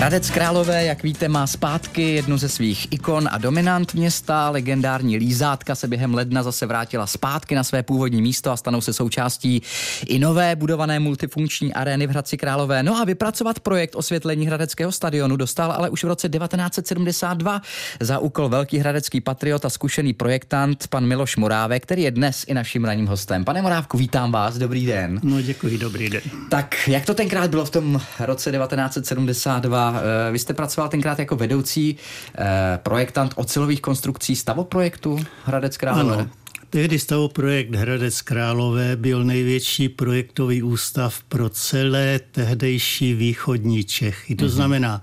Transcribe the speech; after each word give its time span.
Hradec 0.00 0.30
Králové, 0.30 0.84
jak 0.84 1.02
víte, 1.02 1.28
má 1.28 1.46
zpátky 1.46 2.02
jednu 2.02 2.38
ze 2.38 2.48
svých 2.48 2.92
ikon 2.92 3.28
a 3.32 3.38
dominant 3.38 3.94
města. 3.94 4.50
Legendární 4.50 5.16
lízátka 5.16 5.74
se 5.74 5.88
během 5.88 6.14
ledna 6.14 6.42
zase 6.42 6.66
vrátila 6.66 7.06
zpátky 7.06 7.54
na 7.54 7.64
své 7.64 7.82
původní 7.82 8.22
místo 8.22 8.50
a 8.50 8.56
stanou 8.56 8.80
se 8.80 8.92
součástí 8.92 9.62
i 10.06 10.18
nové 10.18 10.56
budované 10.56 11.00
multifunkční 11.00 11.74
arény 11.74 12.06
v 12.06 12.10
Hradci 12.10 12.36
Králové. 12.36 12.82
No 12.82 12.96
a 12.96 13.04
vypracovat 13.04 13.60
projekt 13.60 13.94
osvětlení 13.94 14.46
Hradeckého 14.46 14.92
stadionu 14.92 15.36
dostal 15.36 15.72
ale 15.72 15.90
už 15.90 16.04
v 16.04 16.06
roce 16.06 16.28
1972 16.28 17.62
za 18.00 18.18
úkol 18.18 18.48
velký 18.48 18.78
hradecký 18.78 19.20
patriot 19.20 19.64
a 19.64 19.70
zkušený 19.70 20.12
projektant 20.12 20.88
pan 20.88 21.06
Miloš 21.06 21.36
Morávek, 21.36 21.82
který 21.82 22.02
je 22.02 22.10
dnes 22.10 22.44
i 22.46 22.54
naším 22.54 22.84
ranním 22.84 23.06
hostem. 23.06 23.44
Pane 23.44 23.62
Morávku, 23.62 23.98
vítám 23.98 24.32
vás, 24.32 24.58
dobrý 24.58 24.86
den. 24.86 25.20
No 25.22 25.42
děkuji, 25.42 25.78
dobrý 25.78 26.10
den. 26.10 26.22
Tak 26.50 26.88
jak 26.88 27.06
to 27.06 27.14
tenkrát 27.14 27.50
bylo 27.50 27.64
v 27.64 27.70
tom 27.70 28.00
roce 28.20 28.52
1972? 28.52 29.89
Eh, 29.96 30.32
vy 30.32 30.38
jste 30.38 30.54
pracoval 30.54 30.88
tenkrát 30.88 31.18
jako 31.18 31.36
vedoucí 31.36 31.96
eh, 32.38 32.78
projektant 32.82 33.32
ocelových 33.36 33.80
konstrukcí 33.80 34.36
stavoprojektu 34.36 35.18
Hradec 35.44 35.76
Králové. 35.76 36.14
Ano. 36.14 36.30
Tehdy 36.70 36.98
stavoprojekt 36.98 37.74
Hradec 37.74 38.20
Králové 38.20 38.96
byl 38.96 39.24
největší 39.24 39.88
projektový 39.88 40.62
ústav 40.62 41.22
pro 41.22 41.48
celé 41.48 42.20
tehdejší 42.30 43.14
východní 43.14 43.84
Čechy. 43.84 44.36
To 44.36 44.44
mm-hmm. 44.44 44.48
znamená 44.48 45.02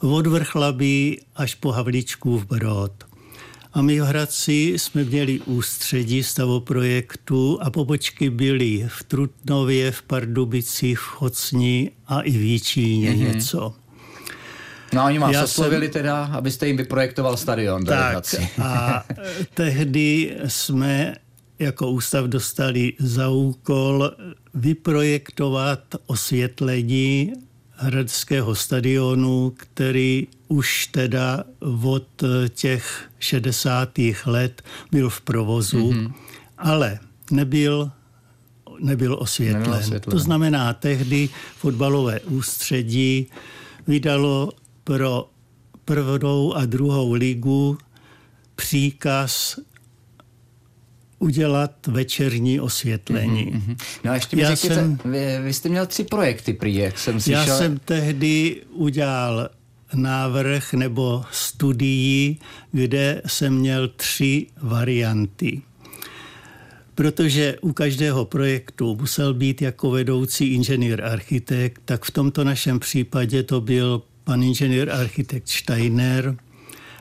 od 0.00 0.26
Vrchlabí 0.26 1.20
až 1.36 1.54
po 1.54 1.72
Havličkův 1.72 2.46
Brod. 2.46 2.92
A 3.72 3.82
my 3.82 4.00
v 4.00 4.04
Hradci 4.04 4.74
jsme 4.76 5.04
měli 5.04 5.40
ústředí 5.40 6.22
stavoprojektu 6.22 7.58
a 7.62 7.70
pobočky 7.70 8.30
byly 8.30 8.84
v 8.88 9.02
Trutnově, 9.02 9.90
v 9.90 10.02
Pardubicích, 10.02 10.98
v 10.98 11.02
Chocni 11.02 11.90
a 12.06 12.20
i 12.20 12.30
v 12.30 12.42
Jíčíně 12.42 13.10
mm-hmm. 13.10 13.34
něco. 13.34 13.74
No 14.94 15.04
oni 15.04 15.18
vás 15.18 15.36
oslovili 15.44 15.86
jsem... 15.86 15.92
teda, 15.92 16.24
abyste 16.24 16.66
jim 16.66 16.76
vyprojektoval 16.76 17.36
stadion. 17.36 17.84
Tak 17.84 18.24
a 18.62 19.04
tehdy 19.54 20.36
jsme 20.46 21.14
jako 21.58 21.90
ústav 21.90 22.24
dostali 22.24 22.92
za 22.98 23.28
úkol 23.28 24.10
vyprojektovat 24.54 25.80
osvětlení 26.06 27.32
Hradského 27.74 28.54
stadionu, 28.54 29.52
který 29.56 30.26
už 30.48 30.86
teda 30.86 31.44
od 31.82 32.06
těch 32.48 33.04
60. 33.18 33.88
let 34.26 34.62
byl 34.90 35.10
v 35.10 35.20
provozu, 35.20 35.90
mm-hmm. 35.90 36.12
ale 36.58 36.98
nebyl 37.30 37.90
nebyl 38.80 39.16
osvětlen. 39.20 39.62
nebyl 39.62 39.74
osvětlen. 39.74 40.10
To 40.10 40.18
znamená, 40.18 40.72
tehdy 40.72 41.28
fotbalové 41.56 42.20
ústředí 42.20 43.26
vydalo 43.86 44.52
pro 44.84 45.30
prvou 45.84 46.54
a 46.54 46.64
druhou 46.64 47.12
ligu 47.12 47.78
příkaz 48.54 49.58
udělat 51.18 51.86
večerní 51.86 52.60
osvětlení. 52.60 53.52
Mm-hmm. 53.52 53.76
No 54.04 54.10
a 54.10 54.14
ještě 54.14 54.36
mi 54.36 54.42
já 54.42 54.54
řekněte, 54.54 54.74
jsem, 54.74 54.98
vy, 55.04 55.38
vy 55.42 55.52
jste 55.52 55.68
měl 55.68 55.86
tři 55.86 56.04
projekty 56.04 56.52
prý, 56.52 56.74
jak 56.74 56.98
jsem 56.98 57.20
slyšel. 57.20 57.42
Já 57.42 57.58
jsem 57.58 57.78
tehdy 57.78 58.62
udělal 58.70 59.48
návrh 59.94 60.74
nebo 60.74 61.24
studii, 61.30 62.36
kde 62.72 63.22
jsem 63.26 63.54
měl 63.54 63.88
tři 63.88 64.46
varianty. 64.62 65.62
Protože 66.94 67.58
u 67.60 67.72
každého 67.72 68.24
projektu 68.24 68.96
musel 68.96 69.34
být 69.34 69.62
jako 69.62 69.90
vedoucí 69.90 70.54
inženýr 70.54 71.04
architekt, 71.04 71.82
tak 71.84 72.04
v 72.04 72.10
tomto 72.10 72.44
našem 72.44 72.78
případě 72.78 73.42
to 73.42 73.60
byl 73.60 74.02
pan 74.24 74.42
inženýr 74.42 74.90
architekt 74.90 75.48
Steiner 75.48 76.36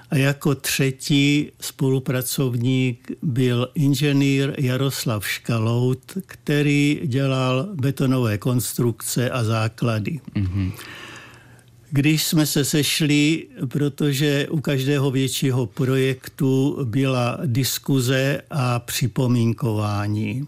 a 0.10 0.18
jako 0.18 0.56
třetí 0.56 1.52
spolupracovník 1.62 3.12
byl 3.22 3.70
inženýr 3.76 4.54
Jaroslav 4.58 5.28
Škalout, 5.28 6.18
který 6.26 7.02
dělal 7.04 7.70
betonové 7.74 8.38
konstrukce 8.38 9.30
a 9.30 9.44
základy. 9.44 10.20
Mm-hmm. 10.36 10.72
Když 11.90 12.24
jsme 12.24 12.46
se 12.46 12.66
sešli, 12.66 13.48
protože 13.68 14.48
u 14.50 14.62
každého 14.62 15.12
většího 15.12 15.66
projektu 15.66 16.78
byla 16.84 17.38
diskuze 17.46 18.42
a 18.52 18.80
připomínkování. 18.80 20.48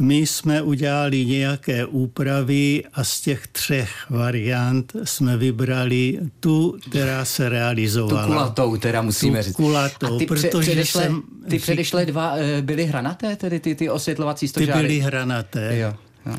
My 0.00 0.16
jsme 0.16 0.62
udělali 0.62 1.26
nějaké 1.26 1.86
úpravy 1.86 2.84
a 2.92 3.04
z 3.04 3.20
těch 3.20 3.46
třech 3.46 3.90
variant 4.10 4.92
jsme 5.04 5.36
vybrali 5.36 6.18
tu, 6.40 6.78
která 6.88 7.24
se 7.24 7.48
realizovala. 7.48 8.22
Tu 8.22 8.32
kulatou, 8.32 8.76
teda 8.76 9.02
musíme 9.02 9.38
tu 9.38 9.44
říct. 9.44 9.56
kulatou, 9.56 10.16
a 10.16 10.18
ty 10.18 10.26
protože 10.26 10.48
předešlé, 10.48 11.02
jsem... 11.02 11.22
Ty 11.48 11.58
předešlé 11.58 12.06
dva 12.06 12.36
eh, 12.36 12.62
byly 12.62 12.84
hranaté, 12.84 13.36
tedy 13.36 13.60
ty, 13.60 13.74
ty 13.74 13.90
osvětlovací 13.90 14.48
stožáry? 14.48 14.72
Ty 14.72 14.82
byly 14.82 15.00
hranaté. 15.00 15.78
Jo, 15.78 15.94
jo. 16.26 16.38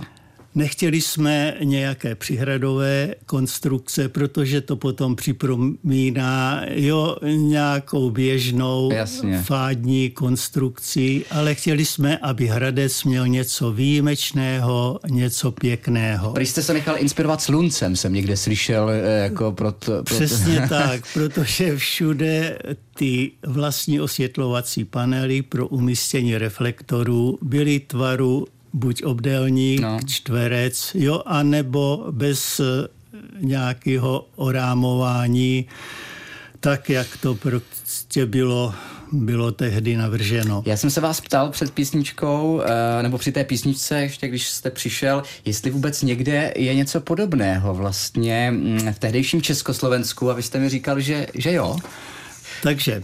Nechtěli 0.56 1.02
jsme 1.02 1.58
nějaké 1.64 2.16
přihradové 2.16 3.16
konstrukce, 3.26 4.10
protože 4.10 4.62
to 4.62 4.76
potom 4.76 5.16
připomíná 5.16 6.62
jo, 6.70 7.18
nějakou 7.36 8.10
běžnou 8.10 8.90
Jasně. 8.94 9.44
fádní 9.44 10.10
konstrukci, 10.10 11.26
ale 11.32 11.56
chtěli 11.56 11.86
jsme, 11.86 12.18
aby 12.18 12.48
Hradec 12.48 13.04
měl 13.04 13.28
něco 13.28 13.72
výjimečného, 13.72 15.00
něco 15.10 15.52
pěkného. 15.52 16.32
Prý 16.32 16.46
jste 16.46 16.64
se 16.64 16.74
nechal 16.74 16.96
inspirovat 16.98 17.42
sluncem, 17.42 17.96
jsem 17.96 18.14
někde 18.14 18.38
slyšel. 18.38 18.90
Eh, 18.90 19.24
jako 19.24 19.52
proto, 19.52 19.86
proto. 19.86 20.04
Přesně 20.04 20.66
tak, 20.70 21.02
protože 21.14 21.78
všude 21.78 22.58
ty 22.96 23.32
vlastní 23.48 24.02
osvětlovací 24.02 24.86
panely 24.86 25.42
pro 25.42 25.68
umístění 25.68 26.38
reflektorů 26.38 27.38
byly 27.42 27.80
tvaru 27.80 28.48
buď 28.74 29.04
obdélník, 29.04 29.82
no. 29.82 30.00
čtverec, 30.08 30.92
jo, 30.94 31.22
anebo 31.26 32.08
bez 32.12 32.60
eh, 32.60 32.88
nějakého 33.40 34.28
orámování, 34.36 35.66
tak 36.60 36.90
jak 36.90 37.08
to 37.18 37.36
prostě 37.36 38.26
bylo 38.26 38.74
bylo 39.12 39.52
tehdy 39.52 39.98
navrženo. 39.98 40.64
Já 40.66 40.78
jsem 40.78 40.90
se 40.90 41.02
vás 41.02 41.22
ptal 41.22 41.50
před 41.50 41.72
písničkou, 41.72 42.62
eh, 42.62 43.04
nebo 43.04 43.18
při 43.18 43.32
té 43.32 43.44
písničce, 43.44 44.02
ještě 44.02 44.28
když 44.28 44.48
jste 44.48 44.72
přišel, 44.72 45.24
jestli 45.46 45.72
vůbec 45.72 46.02
někde 46.02 46.54
je 46.56 46.76
něco 46.76 47.02
podobného 47.02 47.74
vlastně 47.74 48.52
mm, 48.52 48.94
v 48.94 49.00
tehdejším 49.00 49.42
Československu 49.42 50.30
a 50.30 50.34
vy 50.34 50.44
jste 50.44 50.60
mi 50.60 50.70
říkal, 50.70 51.00
že, 51.00 51.28
že 51.34 51.54
jo. 51.54 51.78
Takže 52.64 53.04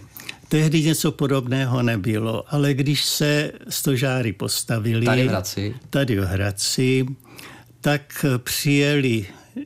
Tehdy 0.49 0.83
něco 0.83 1.11
podobného 1.11 1.83
nebylo, 1.83 2.43
ale 2.53 2.73
když 2.73 3.05
se 3.05 3.51
stožáry 3.69 4.33
postavili 4.33 5.05
tady 5.05 5.23
v 5.23 5.27
Hradci, 5.27 5.75
tady 5.89 6.19
v 6.19 6.23
Hradci 6.23 7.05
tak 7.81 8.25
přijeli 8.37 9.25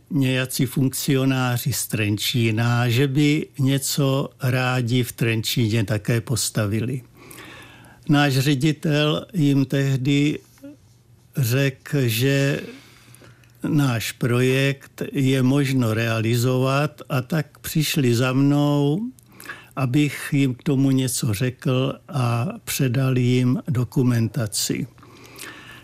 nějací 0.09 0.65
funkcionáři 0.65 1.73
z 1.73 1.87
Trenčína, 1.87 2.89
že 2.89 3.07
by 3.07 3.47
něco 3.59 4.29
rádi 4.43 5.03
v 5.03 5.11
Trenčíně 5.11 5.83
také 5.83 6.21
postavili. 6.21 7.01
Náš 8.09 8.33
ředitel 8.33 9.25
jim 9.33 9.65
tehdy 9.65 10.39
řekl, 11.37 11.97
že 12.07 12.61
náš 13.67 14.11
projekt 14.11 15.01
je 15.11 15.43
možno 15.43 15.93
realizovat 15.93 17.01
a 17.09 17.21
tak 17.21 17.59
přišli 17.59 18.15
za 18.15 18.33
mnou 18.33 19.01
abych 19.75 20.29
jim 20.31 20.55
k 20.55 20.63
tomu 20.63 20.91
něco 20.91 21.33
řekl 21.33 21.93
a 22.09 22.47
předal 22.63 23.17
jim 23.17 23.59
dokumentaci. 23.67 24.87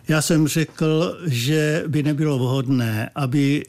Já 0.07 0.21
jsem 0.21 0.47
řekl, 0.47 1.17
že 1.25 1.83
by 1.87 2.03
nebylo 2.03 2.37
vhodné, 2.37 3.09
aby 3.15 3.65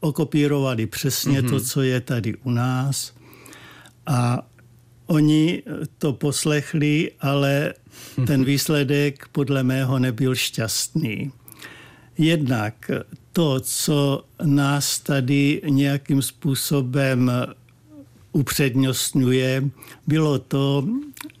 okopírovali 0.00 0.86
přesně 0.86 1.42
mm-hmm. 1.42 1.50
to, 1.50 1.60
co 1.60 1.82
je 1.82 2.00
tady 2.00 2.34
u 2.34 2.50
nás. 2.50 3.12
A 4.06 4.46
oni 5.06 5.62
to 5.98 6.12
poslechli, 6.12 7.10
ale 7.20 7.74
ten 8.26 8.44
výsledek 8.44 9.26
podle 9.32 9.62
mého 9.62 9.98
nebyl 9.98 10.34
šťastný. 10.34 11.32
Jednak 12.18 12.90
to, 13.32 13.60
co 13.60 14.24
nás 14.42 14.98
tady 14.98 15.62
nějakým 15.68 16.22
způsobem 16.22 17.30
upřednostňuje, 18.32 19.64
bylo 20.06 20.38
to, 20.38 20.86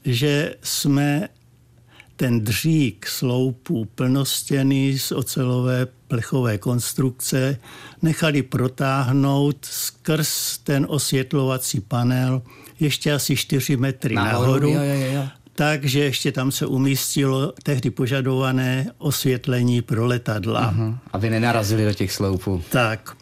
že 0.04 0.54
jsme 0.62 1.28
ten 2.16 2.40
dřík 2.40 3.06
sloupů 3.06 3.84
plnostěný 3.84 4.98
z 4.98 5.12
ocelové 5.12 5.86
plechové 6.08 6.58
konstrukce 6.58 7.58
nechali 8.02 8.42
protáhnout 8.42 9.56
skrz 9.64 10.58
ten 10.58 10.86
osvětlovací 10.88 11.80
panel 11.80 12.42
ještě 12.80 13.12
asi 13.12 13.36
4 13.36 13.76
metry 13.76 14.14
nahoru. 14.14 14.46
nahoru 14.46 14.68
jo, 14.68 14.82
jo, 14.82 15.12
jo. 15.14 15.28
Takže 15.54 16.00
ještě 16.00 16.32
tam 16.32 16.50
se 16.50 16.66
umístilo 16.66 17.52
tehdy 17.62 17.90
požadované 17.90 18.86
osvětlení 18.98 19.82
pro 19.82 20.06
letadla. 20.06 20.74
Uh-huh. 20.74 20.98
Aby 21.12 21.30
nenarazili 21.30 21.84
do 21.84 21.92
těch 21.94 22.12
sloupů. 22.12 22.62
Tak. 22.70 23.16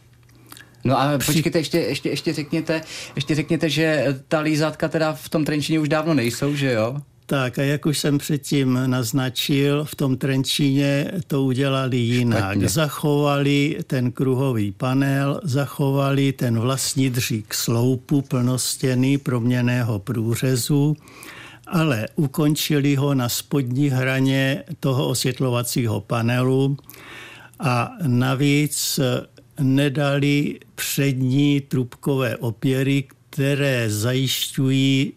No 0.85 1.01
a 1.01 1.19
počkejte, 1.27 1.59
ještě, 1.59 1.79
ještě, 1.79 2.09
ještě, 2.09 2.33
řekněte, 2.33 2.83
ještě 3.17 3.35
řekněte, 3.35 3.71
že 3.71 4.17
ta 4.29 4.41
lízátka 4.41 4.89
teda 4.89 5.13
v 5.13 5.29
tom 5.29 5.45
Trenčíně 5.45 5.81
už 5.81 5.89
dávno 5.89 6.15
nejsou, 6.15 6.55
že 6.55 6.73
jo? 6.73 6.97
Tak 7.27 7.59
a 7.59 7.63
jak 7.63 7.87
už 7.87 7.99
jsem 7.99 8.19
předtím 8.19 8.79
naznačil, 8.87 9.85
v 9.85 9.95
tom 9.95 10.17
Trenčíně 10.17 11.13
to 11.27 11.43
udělali 11.43 11.97
jinak. 11.97 12.45
Špatně. 12.45 12.69
Zachovali 12.69 13.79
ten 13.87 14.13
kruhový 14.13 14.73
panel, 14.73 15.41
zachovali 15.45 16.33
ten 16.33 16.59
vlastní 16.59 17.11
dřík 17.11 17.55
sloupu 17.55 18.23
plnostěný 18.23 19.19
proměného 19.19 19.99
průřezu, 19.99 20.97
ale 21.67 22.09
ukončili 22.17 22.95
ho 22.97 23.15
na 23.15 23.29
spodní 23.29 23.89
hraně 23.89 24.65
toho 24.81 25.09
osvětlovacího 25.09 26.01
panelu 26.01 26.77
a 27.61 27.91
navíc 28.07 29.01
nedali 29.61 30.59
přední 30.75 31.61
trubkové 31.61 32.37
opěry, 32.37 33.05
které 33.31 33.91
zajišťují 33.91 35.13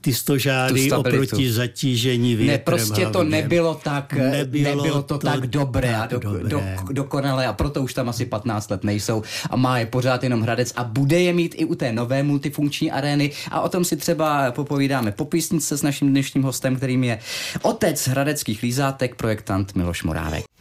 ty 0.00 0.14
stožáry 0.14 0.92
oproti 0.92 1.52
zatížení 1.52 2.36
větrem. 2.36 2.56
Ne, 2.56 2.58
prostě 2.58 3.00
hlavně. 3.00 3.12
to 3.12 3.24
nebylo 3.24 3.80
tak, 3.84 4.12
nebylo, 4.12 4.76
nebylo 4.76 5.02
to, 5.02 5.18
to 5.18 5.26
tak 5.26 5.46
dobré 5.46 5.96
a 5.96 6.06
do, 6.06 6.18
dobré. 6.18 6.48
Do, 6.48 6.62
dokonalé 6.92 7.46
a 7.46 7.52
proto 7.52 7.82
už 7.82 7.94
tam 7.94 8.08
asi 8.08 8.26
15 8.26 8.70
let 8.70 8.84
nejsou 8.84 9.22
a 9.50 9.56
má 9.56 9.78
je 9.78 9.86
pořád 9.86 10.22
jenom 10.22 10.42
Hradec 10.42 10.72
a 10.76 10.84
bude 10.84 11.20
je 11.20 11.32
mít 11.32 11.54
i 11.58 11.64
u 11.64 11.74
té 11.74 11.92
nové 11.92 12.22
multifunkční 12.22 12.90
arény 12.90 13.30
a 13.50 13.60
o 13.60 13.68
tom 13.68 13.84
si 13.84 13.96
třeba 13.96 14.50
popovídáme 14.50 15.12
po 15.12 15.24
písnice 15.24 15.78
s 15.78 15.82
naším 15.82 16.08
dnešním 16.08 16.42
hostem, 16.42 16.76
kterým 16.76 17.04
je 17.04 17.18
otec 17.62 18.08
hradeckých 18.08 18.62
lízátek, 18.62 19.14
projektant 19.14 19.74
Miloš 19.74 20.02
Morávek. 20.02 20.57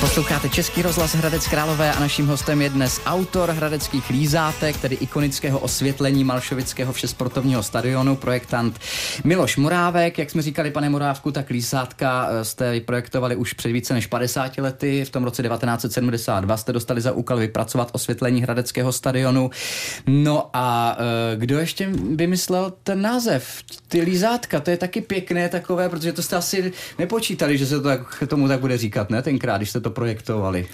Posloucháte 0.00 0.48
Český 0.48 0.82
rozhlas 0.82 1.14
Hradec 1.14 1.48
Králové 1.48 1.92
a 1.92 2.00
naším 2.00 2.26
hostem 2.26 2.62
je 2.62 2.70
dnes 2.70 3.00
autor 3.06 3.50
hradeckých 3.50 4.10
lízátek, 4.10 4.76
tedy 4.76 4.94
ikonického 4.94 5.58
osvětlení 5.58 6.24
Malšovického 6.24 6.92
všesportovního 6.92 7.62
stadionu, 7.62 8.16
projektant 8.16 8.78
Miloš 9.24 9.56
Morávek. 9.56 10.18
Jak 10.18 10.30
jsme 10.30 10.42
říkali, 10.42 10.70
pane 10.70 10.90
Morávku, 10.90 11.32
tak 11.32 11.50
lízátka 11.50 12.28
eh, 12.30 12.44
jste 12.44 12.80
projektovali 12.80 13.36
už 13.36 13.52
před 13.52 13.72
více 13.72 13.94
než 13.94 14.06
50 14.06 14.58
lety. 14.58 15.04
V 15.04 15.10
tom 15.10 15.24
roce 15.24 15.42
1972 15.42 16.56
jste 16.56 16.72
dostali 16.72 17.00
za 17.00 17.12
úkol 17.12 17.36
vypracovat 17.36 17.90
osvětlení 17.92 18.42
hradeckého 18.42 18.92
stadionu. 18.92 19.50
No 20.06 20.50
a 20.52 20.96
eh, 20.98 21.36
kdo 21.36 21.58
ještě 21.58 21.88
vymyslel 22.14 22.72
ten 22.82 23.02
název? 23.02 23.62
Ty 23.88 24.00
lízátka, 24.00 24.60
to 24.60 24.70
je 24.70 24.76
taky 24.76 25.00
pěkné 25.00 25.48
takové, 25.48 25.88
protože 25.88 26.12
to 26.12 26.22
jste 26.22 26.36
asi 26.36 26.72
nepočítali, 26.98 27.58
že 27.58 27.66
se 27.66 27.80
to 27.80 27.82
tak, 27.82 28.24
tomu 28.26 28.48
tak 28.48 28.60
bude 28.60 28.78
říkat, 28.78 29.10
ne? 29.10 29.22
Tenkrát, 29.22 29.56
když 29.56 29.70
jste 29.70 29.80
to 29.80 29.90
projektovali. 29.94 30.68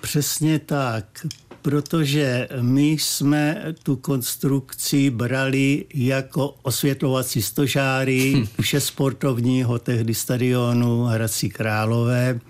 Přesně 0.00 0.58
tak, 0.58 1.26
protože 1.62 2.48
my 2.60 2.90
jsme 2.90 3.64
tu 3.82 3.96
konstrukci 3.96 5.10
brali 5.10 5.84
jako 5.94 6.54
osvětlovací 6.62 7.42
stožáry 7.42 8.48
vše 8.60 8.80
sportovního 8.80 9.78
tehdy 9.78 10.14
stadionu 10.14 11.04
Hradci 11.04 11.48
Králové, 11.48 12.40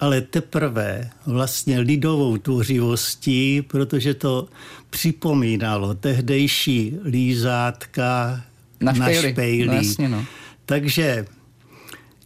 ale 0.00 0.20
teprve 0.20 1.10
vlastně 1.26 1.80
lidovou 1.80 2.36
tvořivostí, 2.36 3.62
protože 3.62 4.14
to 4.14 4.48
připomínalo 4.90 5.94
tehdejší 5.94 6.98
lízátka 7.04 8.40
na 8.80 8.94
špejli. 8.94 9.22
Na 9.22 9.30
špejli. 9.30 9.66
No, 9.66 9.72
jasně, 9.74 10.08
no. 10.08 10.24
Takže 10.66 11.26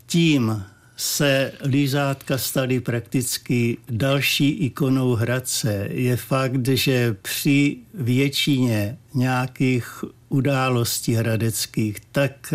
tím 0.06 0.64
se 1.02 1.52
lízátka 1.64 2.38
staly 2.38 2.80
prakticky 2.80 3.76
další 3.90 4.50
ikonou 4.50 5.14
Hradce. 5.14 5.88
Je 5.90 6.16
fakt, 6.16 6.68
že 6.68 7.16
při 7.22 7.76
většině 7.94 8.98
nějakých 9.14 10.04
událostí 10.28 11.14
hradeckých, 11.14 11.96
tak 12.12 12.54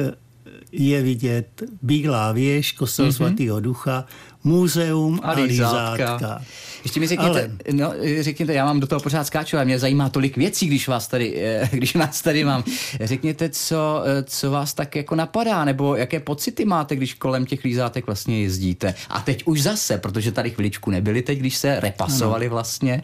je 0.72 1.02
vidět 1.02 1.64
Bílá 1.82 2.32
věž, 2.32 2.72
kostel 2.72 3.08
mm-hmm. 3.08 3.16
svatého 3.16 3.60
ducha, 3.60 4.06
muzeum 4.48 5.20
a, 5.24 5.32
a 5.32 5.40
lízátka. 5.40 6.42
Ještě 6.84 7.00
mi 7.00 7.08
řekněte, 7.08 7.40
Ale... 7.40 7.50
no, 7.72 7.94
řekněte, 8.20 8.54
já 8.54 8.66
mám 8.66 8.80
do 8.80 8.88
toho 8.88 9.02
pořád 9.02 9.24
skáču, 9.24 9.58
a 9.58 9.64
mě 9.64 9.80
zajímá 9.80 10.10
tolik 10.10 10.38
věcí, 10.38 10.68
když 10.68 10.88
vás 10.88 11.08
tady, 11.08 11.36
eh, 11.38 11.70
když 11.78 11.96
vás 11.96 12.22
tady 12.22 12.44
mám. 12.44 12.64
Řekněte, 13.02 13.50
co, 13.50 14.04
eh, 14.06 14.24
co 14.24 14.52
vás 14.52 14.74
tak 14.74 14.96
jako 14.96 15.16
napadá, 15.16 15.66
nebo 15.66 15.96
jaké 15.96 16.20
pocity 16.20 16.66
máte, 16.66 16.96
když 16.96 17.14
kolem 17.14 17.46
těch 17.46 17.64
lízátek 17.64 18.06
vlastně 18.06 18.42
jezdíte. 18.42 18.94
A 19.10 19.22
teď 19.22 19.44
už 19.46 19.62
zase, 19.62 19.98
protože 19.98 20.32
tady 20.32 20.50
chviličku 20.50 20.92
nebyli 20.92 21.22
teď, 21.22 21.40
když 21.40 21.58
se 21.58 21.80
repasovali 21.80 22.46
ano. 22.46 22.54
vlastně. 22.54 23.04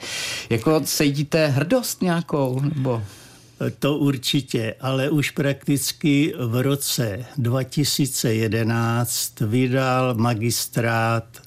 Jako 0.50 0.80
cítíte 0.80 1.48
hrdost 1.48 2.02
nějakou, 2.02 2.62
nebo... 2.76 3.04
To 3.80 3.98
určitě, 3.98 4.76
ale 4.82 5.10
už 5.10 5.30
prakticky 5.30 6.34
v 6.38 6.62
roce 6.62 7.26
2011 7.38 9.40
vydal 9.40 10.14
magistrát 10.14 11.42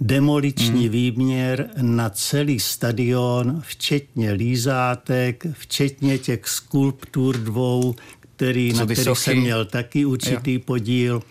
demoliční 0.00 0.80
hmm. 0.80 0.88
výměr 0.88 1.70
na 1.80 2.10
celý 2.10 2.60
stadion, 2.60 3.62
včetně 3.66 4.32
lízátek, 4.32 5.46
včetně 5.52 6.18
těch 6.18 6.48
skulptur 6.48 7.36
dvou, 7.36 7.94
který, 8.20 8.72
na 8.72 8.84
kterých 8.84 9.18
jsem 9.18 9.38
měl 9.38 9.64
taky 9.64 10.04
určitý 10.04 10.54
jo. 10.54 10.60
podíl. 10.64 11.22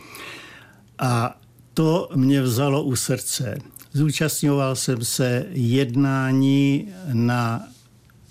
A 1.00 1.38
to 1.74 2.10
mě 2.16 2.42
vzalo 2.42 2.84
u 2.84 2.96
srdce. 2.96 3.58
Zúčastňoval 3.94 4.76
jsem 4.76 5.06
se 5.06 5.46
jednání 5.50 6.88
na 7.14 7.68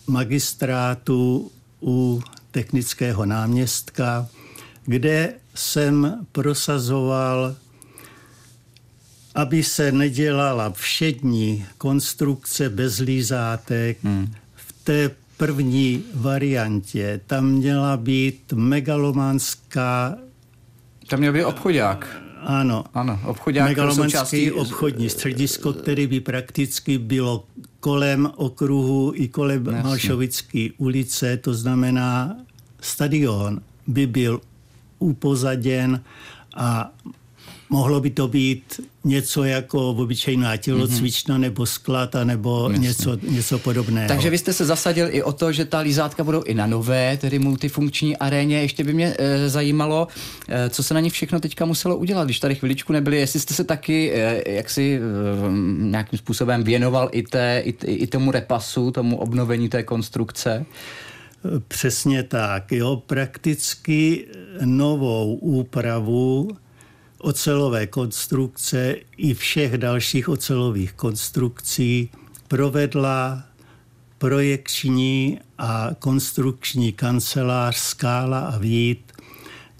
magistrátu 0.06 1.50
u 1.82 2.22
technického 2.50 3.26
náměstka, 3.26 4.28
kde 4.84 5.34
jsem 5.54 6.26
prosazoval, 6.32 7.56
aby 9.34 9.62
se 9.62 9.92
nedělala 9.92 10.70
všední 10.70 11.66
konstrukce 11.78 12.70
bez 12.70 12.98
lízátek. 12.98 13.98
Hmm. 14.04 14.34
V 14.54 14.84
té 14.84 15.10
první 15.36 16.04
variantě 16.14 17.20
tam 17.26 17.46
měla 17.46 17.96
být 17.96 18.52
megalomanská... 18.52 20.16
Tam 21.08 21.20
měl 21.20 21.32
být 21.32 21.44
obchodák. 21.44 22.22
Ano. 22.40 22.84
Ano, 22.94 23.20
obchodák 23.24 23.68
Megalomanský 23.68 24.12
součástí... 24.12 24.52
obchodní 24.52 25.10
středisko, 25.10 25.72
který 25.72 26.06
by 26.06 26.20
prakticky 26.20 26.98
bylo 26.98 27.44
kolem 27.80 28.30
okruhu 28.36 29.12
i 29.14 29.28
kolem 29.28 29.66
Jasně. 29.66 29.82
Malšovické 29.82 30.68
ulice, 30.78 31.36
to 31.36 31.54
znamená 31.54 32.36
stadion 32.80 33.60
by 33.86 34.06
byl 34.06 34.40
upozaděn 34.98 36.02
a 36.54 36.92
mohlo 37.70 38.00
by 38.00 38.10
to 38.10 38.28
být 38.28 38.80
něco 39.04 39.44
jako 39.44 39.90
obyčejná 39.90 40.56
tělocvična 40.56 41.34
mm-hmm. 41.34 41.40
nebo 41.40 41.66
sklad 41.66 42.14
nebo 42.24 42.70
něco, 42.70 43.18
něco 43.22 43.58
podobného. 43.58 44.08
Takže 44.08 44.30
vy 44.30 44.38
jste 44.38 44.52
se 44.52 44.64
zasadil 44.64 45.08
i 45.10 45.22
o 45.22 45.32
to, 45.32 45.52
že 45.52 45.64
ta 45.64 45.78
lízátka 45.78 46.24
budou 46.24 46.42
i 46.42 46.54
na 46.54 46.66
nové, 46.66 47.16
tedy 47.16 47.38
multifunkční 47.38 48.16
aréně. 48.16 48.60
Ještě 48.60 48.84
by 48.84 48.92
mě 48.92 49.14
e, 49.18 49.48
zajímalo, 49.48 50.08
e, 50.48 50.70
co 50.70 50.82
se 50.82 50.94
na 50.94 51.00
ní 51.00 51.10
všechno 51.10 51.40
teďka 51.40 51.64
muselo 51.64 51.96
udělat, 51.96 52.24
když 52.24 52.40
tady 52.40 52.54
chviličku 52.54 52.92
nebyli, 52.92 53.18
jestli 53.18 53.40
jste 53.40 53.54
se 53.54 53.64
taky 53.64 54.12
e, 54.12 54.52
jaksi 54.52 55.00
e, 55.00 55.00
nějakým 55.78 56.18
způsobem 56.18 56.64
věnoval 56.64 57.08
i, 57.12 57.22
té, 57.22 57.62
i, 57.64 57.70
i 57.84 58.06
tomu 58.06 58.30
repasu, 58.30 58.90
tomu 58.90 59.16
obnovení 59.16 59.68
té 59.68 59.82
konstrukce. 59.82 60.66
Přesně 61.68 62.22
tak. 62.22 62.72
Jo, 62.72 63.02
prakticky 63.06 64.26
novou 64.64 65.34
úpravu 65.34 66.48
ocelové 67.18 67.86
konstrukce 67.86 68.94
i 69.16 69.34
všech 69.34 69.78
dalších 69.78 70.28
ocelových 70.28 70.92
konstrukcí 70.92 72.10
provedla 72.48 73.44
projekční 74.18 75.40
a 75.58 75.90
konstrukční 75.98 76.92
kancelář 76.92 77.76
Skála 77.76 78.40
a 78.40 78.58
Vít, 78.58 79.12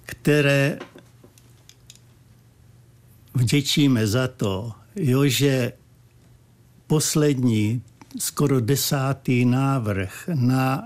které 0.07 0.79
vděčíme 3.35 4.07
za 4.07 4.29
to, 4.29 4.73
jo, 4.97 5.27
že 5.27 5.73
poslední, 6.87 7.83
skoro 8.19 8.61
desátý 8.61 9.45
návrh 9.45 10.29
na 10.35 10.83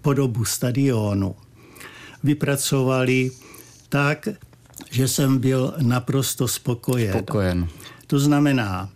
podobu 0.00 0.44
stadionu 0.44 1.36
vypracovali 2.22 3.30
tak, 3.88 4.28
že 4.92 5.08
jsem 5.08 5.38
byl 5.38 5.74
naprosto 5.80 6.48
spokojen. 6.48 7.12
Spokojen. 7.12 7.68
To 8.06 8.18
znamená 8.18 8.90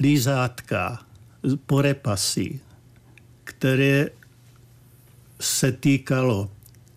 lízátka, 0.00 0.98
porepasy, 1.66 2.60
které 3.44 4.06
se 5.40 5.72
týkalo 5.72 6.50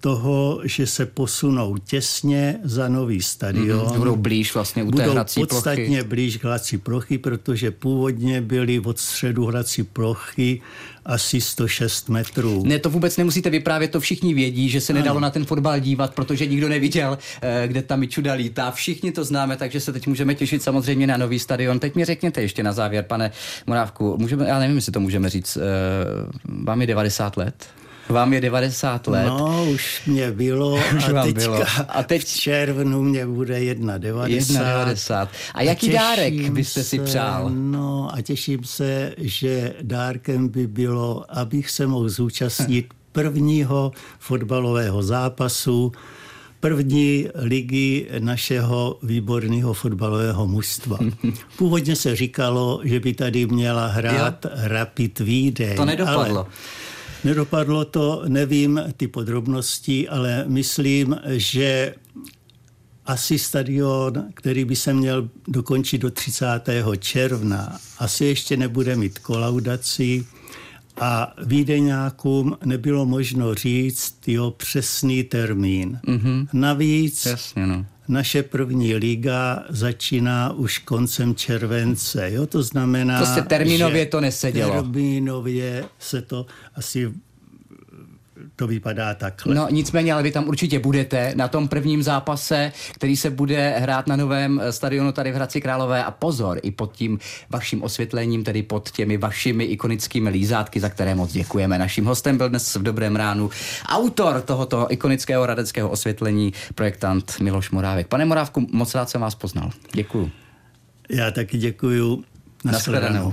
toho, 0.04 0.62
že 0.64 0.88
se 0.88 1.06
posunou 1.06 1.78
těsně 1.78 2.60
za 2.64 2.88
nový 2.88 3.22
stadion. 3.22 3.88
Mm, 3.92 3.98
budou 3.98 4.16
blíž 4.16 4.54
vlastně 4.54 4.84
u 4.84 4.92
budou 4.92 5.04
té 5.04 5.12
hrací 5.12 5.40
podstatně 5.40 5.86
plochy. 5.86 6.04
blíž 6.04 6.38
k 6.38 6.44
hrací 6.44 6.78
plochy, 6.78 7.18
protože 7.18 7.72
původně 7.72 8.42
byly 8.42 8.80
od 8.80 9.00
středu 9.00 9.46
hrací 9.46 9.84
plochy 9.84 10.62
asi 11.06 11.42
106 11.42 12.10
metrů. 12.10 12.64
Ne, 12.66 12.80
to 12.80 12.90
vůbec 12.90 13.18
nemusíte 13.18 13.50
vyprávět, 13.50 13.92
to 13.92 14.00
všichni 14.00 14.34
vědí, 14.34 14.70
že 14.70 14.82
se 14.82 14.94
nedalo 14.94 15.20
na 15.20 15.30
ten 15.30 15.46
fotbal 15.46 15.80
dívat, 15.80 16.16
protože 16.16 16.46
nikdo 16.46 16.70
neviděl, 16.70 17.18
eh, 17.42 17.64
kde 17.68 17.82
ta 17.82 17.96
Mičuda 17.96 18.34
lítá. 18.34 18.72
Všichni 18.72 19.12
to 19.12 19.24
známe, 19.24 19.58
takže 19.58 19.80
se 19.80 19.94
teď 19.94 20.08
můžeme 20.08 20.36
těšit 20.36 20.64
samozřejmě 20.64 21.08
na 21.08 21.18
nový 21.18 21.40
stadion. 21.40 21.80
Teď 21.80 21.96
mi 21.96 22.06
řekněte 22.06 22.42
ještě 22.42 22.64
na 22.64 22.72
závěr, 22.72 23.04
pane 23.04 23.32
Morávku, 23.68 24.18
můžeme, 24.18 24.48
já 24.48 24.60
nevím, 24.60 24.76
jestli 24.76 24.92
to 24.92 25.00
můžeme 25.00 25.30
říct, 25.30 25.58
eh, 25.58 25.62
vám 26.64 26.82
je 26.82 26.88
90 26.88 27.38
let? 27.38 27.56
Vám 28.14 28.34
je 28.34 28.42
90 28.42 29.08
let. 29.08 29.26
No, 29.28 29.66
už 29.72 30.02
mě 30.06 30.32
bylo 30.32 30.74
Už 30.98 31.04
a 31.04 31.24
teďka 31.24 31.42
bylo. 31.42 31.64
A 31.90 32.04
teď- 32.04 32.22
v 32.22 32.26
červnu 32.26 33.02
mě 33.04 33.26
bude 33.28 33.60
1,90. 33.60 34.28
1,90. 34.28 35.28
A 35.54 35.62
jaký 35.62 35.80
těším 35.80 36.00
dárek 36.00 36.50
byste 36.50 36.84
si 36.84 36.98
se, 36.98 37.04
přál? 37.04 37.50
No 37.50 38.10
a 38.14 38.22
těším 38.22 38.64
se, 38.64 39.14
že 39.18 39.74
dárkem 39.82 40.48
by 40.48 40.68
bylo, 40.68 41.26
abych 41.30 41.70
se 41.70 41.88
mohl 41.88 42.10
zúčastnit 42.10 42.86
prvního 43.12 43.92
fotbalového 44.20 45.04
zápasu 45.04 45.92
první 46.60 47.28
ligy 47.36 48.08
našeho 48.20 49.00
výborného 49.04 49.74
fotbalového 49.74 50.48
mužstva. 50.48 50.98
Původně 51.58 51.96
se 51.96 52.16
říkalo, 52.16 52.80
že 52.84 53.00
by 53.00 53.14
tady 53.14 53.46
měla 53.46 53.88
hrát 53.88 54.46
Rapid 54.54 55.20
Vídeň. 55.20 55.76
To 55.76 55.86
nedopadlo. 55.86 56.40
Ale 56.40 56.46
Nedopadlo 57.24 57.86
to, 57.86 58.24
nevím 58.28 58.82
ty 58.98 59.08
podrobnosti, 59.08 60.10
ale 60.10 60.46
myslím, 60.48 61.18
že 61.28 61.96
asi 63.06 63.40
stadion, 63.40 64.26
který 64.34 64.66
by 64.66 64.76
se 64.76 64.94
měl 64.94 65.30
dokončit 65.48 66.02
do 66.02 66.12
30. 66.12 66.46
června, 67.00 67.78
asi 68.00 68.26
ještě 68.26 68.58
nebude 68.58 68.96
mít 68.96 69.20
kolaudaci 69.20 70.26
a 71.02 71.34
Vídeňákům 71.46 72.58
nebylo 72.66 73.06
možno 73.06 73.56
říct 73.56 74.28
jeho 74.28 74.52
přesný 74.52 75.24
termín. 75.24 76.00
Mm-hmm. 76.08 76.48
Navíc 76.54 77.26
Jasně, 77.26 77.68
no. 77.68 77.86
Naše 78.08 78.44
první 78.44 78.96
liga 78.96 79.64
začíná 79.70 80.54
už 80.54 80.78
koncem 80.78 81.36
července. 81.36 82.32
Jo? 82.32 82.48
To 82.48 82.64
znamená, 82.64 83.18
Prostě 83.18 83.42
termínově 83.42 84.04
že 84.04 84.10
to 84.10 84.22
nesedělo. 84.22 84.82
Termínově 84.82 85.86
se 86.00 86.22
to 86.22 86.46
asi 86.76 87.12
to 88.56 88.68
vypadá 88.68 89.14
takhle. 89.14 89.56
No 89.56 89.68
nicméně, 89.72 90.14
ale 90.14 90.24
vy 90.24 90.32
tam 90.32 90.48
určitě 90.48 90.80
budete 90.80 91.34
na 91.36 91.48
tom 91.48 91.68
prvním 91.68 92.04
zápase, 92.04 92.72
který 92.94 93.18
se 93.18 93.30
bude 93.30 93.70
hrát 93.70 94.08
na 94.08 94.16
novém 94.16 94.62
eh, 94.64 94.72
stadionu 94.72 95.12
tady 95.12 95.32
v 95.32 95.36
Hradci 95.36 95.62
Králové 95.62 96.04
a 96.04 96.12
pozor, 96.12 96.60
i 96.64 96.72
pod 96.72 96.94
tím 96.94 97.20
vaším 97.50 97.84
osvětlením, 97.84 98.44
tedy 98.44 98.64
pod 98.64 98.92
těmi 98.92 99.18
vašimi 99.18 99.64
ikonickými 99.64 100.30
lízátky, 100.30 100.80
za 100.80 100.90
které 100.90 101.16
moc 101.16 101.32
děkujeme. 101.32 101.78
Naším 101.78 102.06
hostem 102.06 102.38
byl 102.38 102.50
dnes 102.50 102.76
v 102.76 102.84
Dobrém 102.84 103.16
ránu 103.16 103.50
autor 103.86 104.42
tohoto 104.42 104.88
ikonického 104.90 105.46
radeckého 105.46 105.90
osvětlení, 105.90 106.54
projektant 106.76 107.40
Miloš 107.40 107.72
Morávek. 107.72 108.08
Pane 108.08 108.26
Morávku, 108.26 108.68
moc 108.72 108.96
rád 108.96 109.10
jsem 109.10 109.22
vás 109.22 109.36
poznal. 109.36 109.72
Děkuju. 109.94 110.32
Já 111.10 111.32
taky 111.32 111.58
děkuju. 111.58 112.24
Naschledanou. 112.64 113.06
Naschledanou. 113.06 113.32